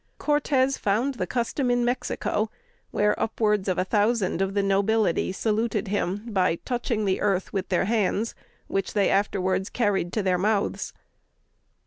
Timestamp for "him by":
5.89-6.55